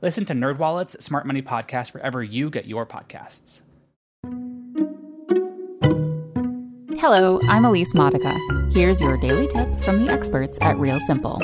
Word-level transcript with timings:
Listen 0.00 0.24
to 0.26 0.32
NerdWallet's 0.32 1.04
Smart 1.04 1.26
Money 1.26 1.42
Podcast 1.42 1.92
wherever 1.92 2.22
you 2.22 2.50
get 2.50 2.66
your 2.66 2.86
podcasts. 2.86 3.62
Hello, 7.00 7.40
I'm 7.48 7.64
Elise 7.64 7.94
Modica. 7.94 8.36
Here's 8.72 9.00
your 9.00 9.16
daily 9.16 9.48
tip 9.48 9.68
from 9.80 10.04
the 10.04 10.12
experts 10.12 10.56
at 10.60 10.78
Real 10.78 11.00
Simple. 11.00 11.40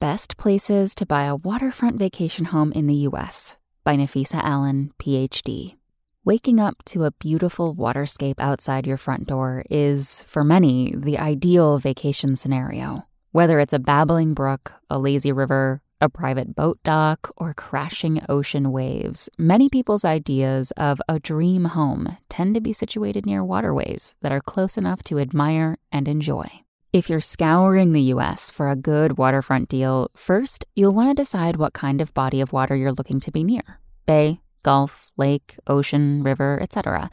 Best 0.00 0.36
places 0.36 0.94
to 0.96 1.06
buy 1.06 1.24
a 1.24 1.36
waterfront 1.36 1.98
vacation 1.98 2.46
home 2.46 2.72
in 2.72 2.88
the 2.88 2.94
U.S. 2.94 3.56
by 3.84 3.96
Nafisa 3.96 4.40
Allen, 4.42 4.92
PhD. 4.98 5.76
Waking 6.24 6.58
up 6.58 6.84
to 6.86 7.04
a 7.04 7.12
beautiful 7.12 7.72
waterscape 7.74 8.40
outside 8.40 8.84
your 8.84 8.96
front 8.96 9.28
door 9.28 9.64
is, 9.70 10.24
for 10.24 10.42
many, 10.42 10.92
the 10.96 11.18
ideal 11.18 11.78
vacation 11.78 12.34
scenario. 12.34 13.05
Whether 13.36 13.60
it's 13.60 13.74
a 13.74 13.78
babbling 13.78 14.32
brook, 14.32 14.72
a 14.88 14.98
lazy 14.98 15.30
river, 15.30 15.82
a 16.00 16.08
private 16.08 16.56
boat 16.56 16.78
dock, 16.82 17.30
or 17.36 17.52
crashing 17.52 18.24
ocean 18.30 18.72
waves, 18.72 19.28
many 19.36 19.68
people's 19.68 20.06
ideas 20.06 20.70
of 20.78 21.02
a 21.06 21.18
dream 21.18 21.66
home 21.66 22.16
tend 22.30 22.54
to 22.54 22.62
be 22.62 22.72
situated 22.72 23.26
near 23.26 23.44
waterways 23.44 24.14
that 24.22 24.32
are 24.32 24.40
close 24.40 24.78
enough 24.78 25.02
to 25.02 25.18
admire 25.18 25.76
and 25.92 26.08
enjoy. 26.08 26.46
If 26.94 27.10
you're 27.10 27.20
scouring 27.20 27.92
the 27.92 28.08
US 28.14 28.50
for 28.50 28.70
a 28.70 28.82
good 28.90 29.18
waterfront 29.18 29.68
deal, 29.68 30.08
first 30.16 30.64
you'll 30.74 30.94
want 30.94 31.10
to 31.10 31.22
decide 31.22 31.56
what 31.56 31.74
kind 31.74 32.00
of 32.00 32.14
body 32.14 32.40
of 32.40 32.54
water 32.54 32.74
you're 32.74 32.90
looking 32.90 33.20
to 33.20 33.30
be 33.30 33.44
near 33.44 33.80
bay, 34.06 34.40
gulf, 34.62 35.10
lake, 35.18 35.58
ocean, 35.66 36.22
river, 36.22 36.58
etc. 36.62 37.10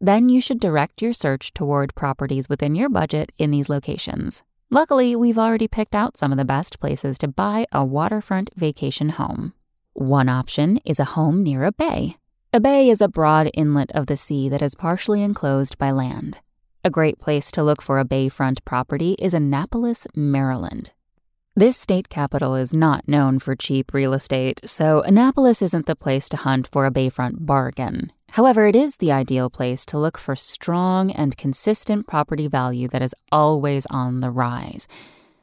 Then 0.00 0.28
you 0.28 0.40
should 0.40 0.60
direct 0.60 1.02
your 1.02 1.12
search 1.12 1.52
toward 1.52 1.96
properties 1.96 2.48
within 2.48 2.76
your 2.76 2.88
budget 2.88 3.32
in 3.38 3.50
these 3.50 3.68
locations. 3.68 4.44
Luckily, 4.74 5.14
we've 5.14 5.38
already 5.38 5.68
picked 5.68 5.94
out 5.94 6.16
some 6.16 6.32
of 6.32 6.36
the 6.36 6.44
best 6.44 6.80
places 6.80 7.16
to 7.18 7.28
buy 7.28 7.64
a 7.70 7.84
waterfront 7.84 8.50
vacation 8.56 9.10
home. 9.10 9.52
One 9.92 10.28
option 10.28 10.80
is 10.84 10.98
a 10.98 11.12
home 11.14 11.44
near 11.44 11.62
a 11.62 11.70
bay. 11.70 12.16
A 12.52 12.58
bay 12.58 12.90
is 12.90 13.00
a 13.00 13.06
broad 13.06 13.48
inlet 13.54 13.92
of 13.92 14.06
the 14.06 14.16
sea 14.16 14.48
that 14.48 14.62
is 14.62 14.74
partially 14.74 15.22
enclosed 15.22 15.78
by 15.78 15.92
land. 15.92 16.38
A 16.84 16.90
great 16.90 17.20
place 17.20 17.52
to 17.52 17.62
look 17.62 17.80
for 17.80 18.00
a 18.00 18.04
bayfront 18.04 18.64
property 18.64 19.12
is 19.20 19.32
Annapolis, 19.32 20.08
Maryland. 20.16 20.90
This 21.54 21.76
state 21.76 22.08
capital 22.08 22.56
is 22.56 22.74
not 22.74 23.06
known 23.06 23.38
for 23.38 23.54
cheap 23.54 23.94
real 23.94 24.12
estate, 24.12 24.60
so 24.64 25.02
Annapolis 25.02 25.62
isn't 25.62 25.86
the 25.86 25.94
place 25.94 26.28
to 26.30 26.36
hunt 26.36 26.66
for 26.66 26.84
a 26.84 26.90
bayfront 26.90 27.46
bargain. 27.46 28.10
However, 28.34 28.66
it 28.66 28.74
is 28.74 28.96
the 28.96 29.12
ideal 29.12 29.48
place 29.48 29.86
to 29.86 29.96
look 29.96 30.18
for 30.18 30.34
strong 30.34 31.12
and 31.12 31.36
consistent 31.36 32.08
property 32.08 32.48
value 32.48 32.88
that 32.88 33.00
is 33.00 33.14
always 33.30 33.86
on 33.90 34.18
the 34.18 34.30
rise. 34.32 34.88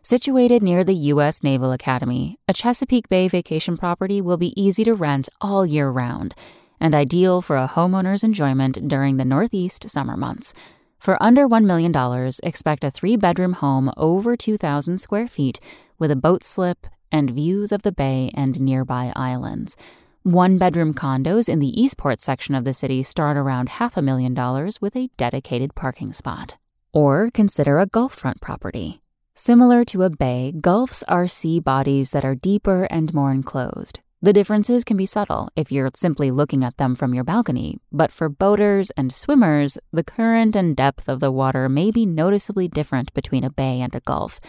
Situated 0.03 0.61
near 0.61 0.83
the 0.83 1.07
U.S. 1.13 1.41
Naval 1.41 1.71
Academy, 1.71 2.37
a 2.49 2.53
Chesapeake 2.53 3.07
Bay 3.07 3.29
vacation 3.29 3.77
property 3.77 4.19
will 4.19 4.35
be 4.35 4.61
easy 4.61 4.83
to 4.83 4.93
rent 4.93 5.29
all 5.39 5.65
year 5.65 5.89
round 5.89 6.35
and 6.81 6.93
ideal 6.93 7.41
for 7.41 7.55
a 7.55 7.69
homeowner's 7.69 8.25
enjoyment 8.25 8.89
during 8.89 9.15
the 9.15 9.23
Northeast 9.23 9.89
summer 9.89 10.17
months. 10.17 10.53
For 10.99 11.15
under 11.23 11.47
$1 11.47 11.63
million, 11.63 11.95
expect 12.43 12.83
a 12.83 12.91
three 12.91 13.15
bedroom 13.15 13.53
home 13.53 13.89
over 13.95 14.35
2,000 14.35 14.97
square 14.97 15.29
feet 15.29 15.61
with 15.97 16.11
a 16.11 16.17
boat 16.17 16.43
slip 16.43 16.87
and 17.09 17.31
views 17.31 17.71
of 17.71 17.83
the 17.83 17.93
bay 17.93 18.31
and 18.33 18.59
nearby 18.59 19.13
islands. 19.15 19.77
One 20.23 20.59
bedroom 20.59 20.93
condos 20.93 21.49
in 21.49 21.57
the 21.57 21.81
Eastport 21.81 22.21
section 22.21 22.53
of 22.53 22.63
the 22.63 22.75
city 22.75 23.01
start 23.01 23.37
around 23.37 23.69
half 23.69 23.97
a 23.97 24.03
million 24.03 24.35
dollars 24.35 24.79
with 24.79 24.95
a 24.95 25.09
dedicated 25.17 25.73
parking 25.73 26.13
spot. 26.13 26.57
Or 26.93 27.31
consider 27.33 27.79
a 27.79 27.87
gulf-front 27.87 28.39
property. 28.39 29.01
Similar 29.33 29.83
to 29.85 30.03
a 30.03 30.11
bay, 30.11 30.53
gulfs 30.61 31.01
are 31.07 31.27
sea 31.27 31.59
bodies 31.59 32.11
that 32.11 32.23
are 32.23 32.35
deeper 32.35 32.83
and 32.91 33.11
more 33.15 33.31
enclosed. 33.31 34.01
The 34.21 34.31
differences 34.31 34.83
can 34.83 34.95
be 34.95 35.07
subtle 35.07 35.49
if 35.55 35.71
you're 35.71 35.89
simply 35.95 36.29
looking 36.29 36.63
at 36.63 36.77
them 36.77 36.93
from 36.93 37.15
your 37.15 37.23
balcony, 37.23 37.79
but 37.91 38.11
for 38.11 38.29
boaters 38.29 38.91
and 38.91 39.11
swimmers, 39.11 39.79
the 39.91 40.03
current 40.03 40.55
and 40.55 40.75
depth 40.75 41.09
of 41.09 41.19
the 41.19 41.31
water 41.31 41.67
may 41.67 41.89
be 41.89 42.05
noticeably 42.05 42.67
different 42.67 43.11
between 43.15 43.43
a 43.43 43.49
bay 43.49 43.81
and 43.81 43.95
a 43.95 44.01
gulf. 44.01 44.39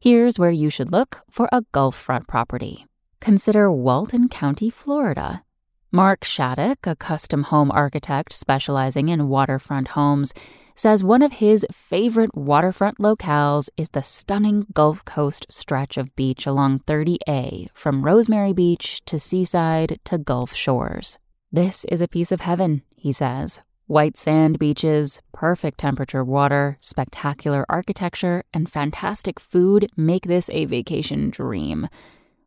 Here's 0.00 0.38
where 0.38 0.50
you 0.50 0.70
should 0.70 0.90
look 0.90 1.20
for 1.30 1.50
a 1.52 1.64
gulf 1.70 1.94
front 1.94 2.28
property 2.28 2.86
consider 3.20 3.70
Walton 3.70 4.28
County, 4.28 4.70
Florida. 4.70 5.42
Mark 5.90 6.22
Shattuck, 6.22 6.86
a 6.86 6.94
custom 6.94 7.44
home 7.44 7.70
architect 7.70 8.32
specializing 8.34 9.08
in 9.08 9.28
waterfront 9.28 9.88
homes, 9.88 10.34
says 10.74 11.02
one 11.02 11.22
of 11.22 11.32
his 11.32 11.66
favorite 11.72 12.34
waterfront 12.34 12.98
locales 12.98 13.70
is 13.76 13.88
the 13.88 14.02
stunning 14.02 14.66
Gulf 14.74 15.04
Coast 15.06 15.46
stretch 15.50 15.96
of 15.96 16.14
beach 16.14 16.46
along 16.46 16.80
30A 16.80 17.68
from 17.74 18.04
Rosemary 18.04 18.52
Beach 18.52 19.02
to 19.06 19.18
Seaside 19.18 19.98
to 20.04 20.18
Gulf 20.18 20.54
Shores. 20.54 21.16
This 21.50 21.86
is 21.86 22.02
a 22.02 22.08
piece 22.08 22.30
of 22.30 22.42
heaven, 22.42 22.82
he 22.94 23.10
says. 23.10 23.60
White 23.86 24.18
sand 24.18 24.58
beaches, 24.58 25.22
perfect 25.32 25.78
temperature 25.78 26.22
water, 26.22 26.76
spectacular 26.78 27.64
architecture, 27.70 28.44
and 28.52 28.70
fantastic 28.70 29.40
food 29.40 29.88
make 29.96 30.26
this 30.26 30.50
a 30.50 30.66
vacation 30.66 31.30
dream. 31.30 31.88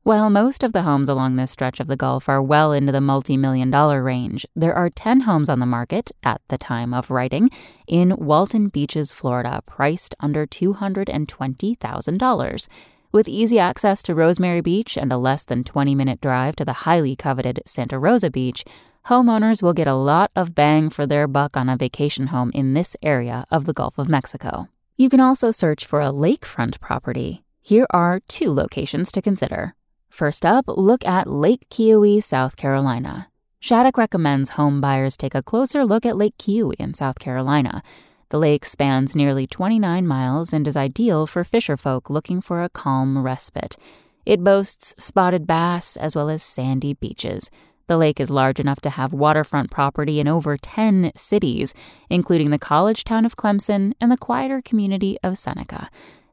While 0.04 0.32
most 0.32 0.64
of 0.64 0.74
the 0.74 0.82
homes 0.82 1.10
along 1.10 1.36
this 1.36 1.52
stretch 1.52 1.80
of 1.80 1.86
the 1.86 1.96
Gulf 1.96 2.28
are 2.28 2.42
well 2.42 2.72
into 2.72 2.92
the 2.92 3.00
multi 3.00 3.38
million 3.38 3.70
dollar 3.70 4.02
range, 4.02 4.48
there 4.56 4.74
are 4.74 4.90
10 4.90 5.20
homes 5.22 5.48
on 5.48 5.60
the 5.60 5.68
market 5.68 6.12
at 6.24 6.42
the 6.48 6.58
time 6.58 6.92
of 6.92 7.12
writing 7.12 7.52
in 7.86 8.16
Walton 8.18 8.70
Beaches, 8.70 9.12
Florida, 9.12 9.62
priced 9.68 10.16
under 10.20 10.48
$220,000. 10.48 12.68
With 13.12 13.30
easy 13.30 13.60
access 13.60 14.02
to 14.02 14.16
Rosemary 14.16 14.62
Beach 14.62 14.98
and 14.98 15.14
a 15.14 15.20
less 15.20 15.46
than 15.46 15.64
20 15.64 15.94
minute 15.94 16.20
drive 16.20 16.56
to 16.56 16.66
the 16.66 16.74
highly 16.74 17.16
coveted 17.16 17.62
Santa 17.68 18.00
Rosa 18.00 18.32
Beach, 18.32 18.66
homeowners 19.06 19.62
will 19.62 19.74
get 19.74 19.88
a 19.88 19.94
lot 19.94 20.32
of 20.36 20.56
bang 20.56 20.90
for 20.90 21.06
their 21.06 21.28
buck 21.28 21.56
on 21.56 21.70
a 21.70 21.78
vacation 21.78 22.26
home 22.28 22.50
in 22.56 22.74
this 22.74 22.96
area 23.04 23.46
of 23.52 23.66
the 23.66 23.74
Gulf 23.74 24.00
of 24.00 24.10
Mexico. 24.10 24.68
You 24.98 25.12
can 25.12 25.20
also 25.20 25.52
search 25.52 25.86
for 25.86 26.02
a 26.02 26.12
lakefront 26.12 26.80
property. 26.80 27.44
Here 27.62 27.86
are 27.92 28.20
two 28.22 28.52
locations 28.52 29.12
to 29.12 29.22
consider. 29.22 29.76
First 30.12 30.46
up, 30.46 30.66
look 30.68 31.06
at 31.06 31.30
Lake 31.30 31.70
Keowee, 31.70 32.22
South 32.22 32.58
Carolina. 32.58 33.30
Shattuck 33.62 33.98
recommends 33.98 34.52
home 34.52 34.82
buyers 34.82 35.16
take 35.16 35.34
a 35.34 35.42
closer 35.42 35.86
look 35.86 36.06
at 36.06 36.18
Lake 36.18 36.38
Keowee 36.38 36.76
in 36.78 36.94
South 36.94 37.18
Carolina. 37.18 37.82
The 38.28 38.38
lake 38.38 38.66
spans 38.66 39.16
nearly 39.16 39.48
29 39.48 40.06
miles 40.06 40.52
and 40.52 40.68
is 40.68 40.76
ideal 40.76 41.28
for 41.28 41.46
fisherfolk 41.46 42.10
looking 42.10 42.42
for 42.42 42.62
a 42.62 42.68
calm 42.68 43.24
respite. 43.24 43.78
It 44.26 44.44
boasts 44.44 44.94
spotted 45.00 45.48
bass 45.48 45.96
as 45.96 46.14
well 46.14 46.30
as 46.30 46.44
sandy 46.44 46.94
beaches. 46.94 47.50
The 47.88 47.98
lake 47.98 48.20
is 48.20 48.30
large 48.30 48.60
enough 48.60 48.82
to 48.82 48.90
have 48.90 49.14
waterfront 49.14 49.72
property 49.72 50.20
in 50.20 50.28
over 50.28 50.58
10 50.58 51.14
cities, 51.16 51.74
including 52.10 52.50
the 52.50 52.60
college 52.60 53.06
town 53.06 53.26
of 53.26 53.38
Clemson 53.38 53.94
and 54.02 54.12
the 54.12 54.18
quieter 54.18 54.62
community 54.62 55.18
of 55.24 55.38
Seneca. 55.38 55.90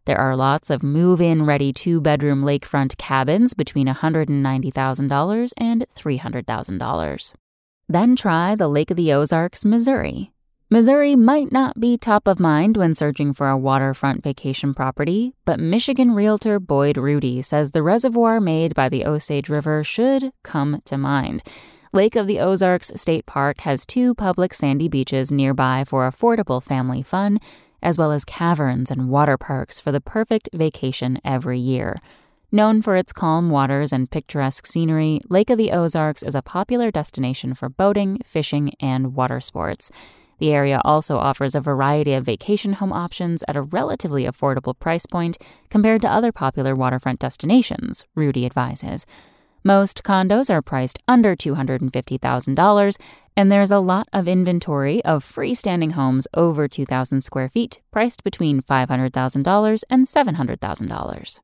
There 0.08 0.18
are 0.18 0.36
lots 0.36 0.70
of 0.70 0.82
move 0.82 1.20
in 1.20 1.44
ready 1.44 1.70
two 1.70 2.00
bedroom 2.00 2.42
lakefront 2.42 2.96
cabins 2.96 3.52
between 3.52 3.88
$190,000 3.88 5.52
and 5.58 5.86
$300,000. 5.94 7.34
Then 7.90 8.16
try 8.16 8.54
the 8.54 8.68
Lake 8.68 8.90
of 8.90 8.96
the 8.96 9.12
Ozarks, 9.12 9.66
Missouri. 9.66 10.32
Missouri 10.70 11.14
might 11.14 11.52
not 11.52 11.78
be 11.78 11.98
top 11.98 12.26
of 12.26 12.40
mind 12.40 12.78
when 12.78 12.94
searching 12.94 13.34
for 13.34 13.50
a 13.50 13.58
waterfront 13.58 14.22
vacation 14.24 14.72
property, 14.72 15.34
but 15.44 15.60
Michigan 15.60 16.14
realtor 16.14 16.58
Boyd 16.58 16.96
Rudy 16.96 17.42
says 17.42 17.72
the 17.72 17.82
reservoir 17.82 18.40
made 18.40 18.74
by 18.74 18.88
the 18.88 19.04
Osage 19.04 19.50
River 19.50 19.84
should 19.84 20.32
come 20.42 20.80
to 20.86 20.96
mind. 20.96 21.42
Lake 21.92 22.16
of 22.16 22.26
the 22.26 22.40
Ozarks 22.40 22.92
State 22.96 23.26
Park 23.26 23.60
has 23.60 23.84
two 23.84 24.14
public 24.14 24.54
sandy 24.54 24.88
beaches 24.88 25.30
nearby 25.30 25.84
for 25.86 26.10
affordable 26.10 26.62
family 26.62 27.02
fun 27.02 27.38
as 27.82 27.98
well 27.98 28.12
as 28.12 28.24
caverns 28.24 28.90
and 28.90 29.08
water 29.08 29.36
parks 29.36 29.80
for 29.80 29.92
the 29.92 30.00
perfect 30.00 30.48
vacation 30.52 31.20
every 31.24 31.58
year. 31.58 31.96
Known 32.50 32.80
for 32.80 32.96
its 32.96 33.12
calm 33.12 33.50
waters 33.50 33.92
and 33.92 34.10
picturesque 34.10 34.64
scenery, 34.64 35.20
Lake 35.28 35.50
of 35.50 35.58
the 35.58 35.70
Ozarks 35.70 36.22
is 36.22 36.34
a 36.34 36.42
popular 36.42 36.90
destination 36.90 37.52
for 37.52 37.68
boating, 37.68 38.20
fishing, 38.24 38.72
and 38.80 39.14
water 39.14 39.40
sports. 39.40 39.90
The 40.38 40.52
area 40.52 40.80
also 40.84 41.18
offers 41.18 41.54
a 41.54 41.60
variety 41.60 42.14
of 42.14 42.24
vacation 42.24 42.74
home 42.74 42.92
options 42.92 43.44
at 43.48 43.56
a 43.56 43.62
relatively 43.62 44.24
affordable 44.24 44.78
price 44.78 45.04
point 45.04 45.36
compared 45.68 46.00
to 46.02 46.10
other 46.10 46.32
popular 46.32 46.74
waterfront 46.74 47.20
destinations, 47.20 48.04
Rudy 48.14 48.46
advises. 48.46 49.04
Most 49.64 50.04
condos 50.04 50.50
are 50.50 50.62
priced 50.62 51.00
under 51.08 51.34
$250,000, 51.34 52.96
and 53.36 53.52
there's 53.52 53.70
a 53.70 53.80
lot 53.80 54.08
of 54.12 54.28
inventory 54.28 55.04
of 55.04 55.24
freestanding 55.24 55.92
homes 55.92 56.26
over 56.32 56.68
2,000 56.68 57.22
square 57.22 57.48
feet, 57.48 57.80
priced 57.90 58.22
between 58.22 58.62
$500,000 58.62 59.82
and 59.90 60.06
$700,000. 60.06 61.40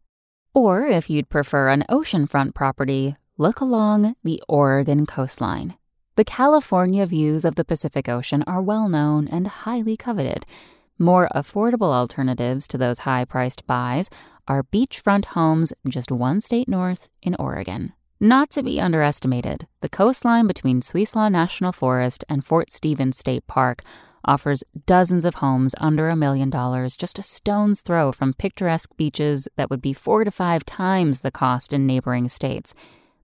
Or 0.55 0.87
if 0.87 1.11
you'd 1.11 1.29
prefer 1.29 1.69
an 1.69 1.85
oceanfront 1.91 2.55
property, 2.55 3.17
look 3.37 3.61
along 3.61 4.15
the 4.23 4.41
Oregon 4.49 5.07
coastline. 5.07 5.75
The 6.17 6.25
California 6.25 7.07
views 7.07 7.45
of 7.45 7.57
the 7.57 7.65
Pacific 7.65 8.09
Ocean 8.09 8.45
are 8.47 8.63
well 8.63 8.89
known 8.89 9.27
and 9.27 9.49
highly 9.49 9.97
coveted. 9.97 10.47
More 10.97 11.29
affordable 11.35 11.93
alternatives 11.93 12.69
to 12.69 12.79
those 12.79 13.01
high 13.01 13.25
priced 13.25 13.67
buys 13.67 14.09
are 14.47 14.63
beachfront 14.63 15.25
homes 15.25 15.73
just 15.89 16.13
one 16.13 16.41
state 16.41 16.69
north 16.69 17.09
in 17.21 17.35
Oregon. 17.41 17.93
Not 18.25 18.49
to 18.53 18.63
be 18.63 18.81
underestimated, 18.81 19.67
the 19.83 19.91
coastline 19.91 20.47
between 20.47 20.81
Siuslaw 20.81 21.31
National 21.31 21.73
Forest 21.73 22.25
and 22.27 22.43
Fort 22.43 22.71
Stevens 22.71 23.19
State 23.19 23.47
Park 23.47 23.83
offers 24.25 24.65
dozens 24.87 25.27
of 25.27 25.35
homes 25.35 25.75
under 25.77 26.09
a 26.09 26.17
million 26.17 26.49
dollars 26.49 26.97
just 26.97 27.19
a 27.19 27.23
stone's 27.23 27.83
throw 27.83 28.13
from 28.13 28.33
picturesque 28.33 28.97
beaches 28.97 29.47
that 29.57 29.69
would 29.69 29.83
be 29.83 29.93
four 29.93 30.25
to 30.25 30.31
five 30.31 30.65
times 30.65 31.21
the 31.21 31.31
cost 31.31 31.75
in 31.75 31.87
neighboring 31.87 32.27
states. 32.29 32.75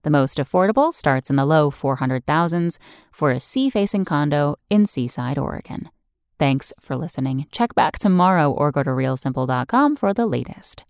The 0.03 0.11
most 0.11 0.37
affordable 0.37 0.93
starts 0.93 1.31
in 1.31 1.35
the 1.35 1.47
low 1.47 1.71
400,000s 1.71 2.77
for 3.11 3.31
a 3.31 3.39
sea 3.39 3.71
facing 3.71 4.05
condo 4.05 4.57
in 4.69 4.85
Seaside, 4.85 5.39
Oregon. 5.39 5.89
Thanks 6.37 6.73
for 6.79 6.95
listening. 6.95 7.47
Check 7.51 7.73
back 7.73 7.97
tomorrow 7.97 8.51
or 8.51 8.71
go 8.71 8.83
to 8.83 8.91
realsimple.com 8.91 9.95
for 9.95 10.13
the 10.13 10.27
latest. 10.27 10.83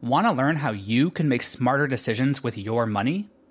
Want 0.00 0.26
to 0.26 0.32
learn 0.32 0.56
how 0.56 0.72
you 0.72 1.12
can 1.12 1.28
make 1.28 1.44
smarter 1.44 1.86
decisions 1.86 2.42
with 2.42 2.58
your 2.58 2.86
money? 2.86 3.30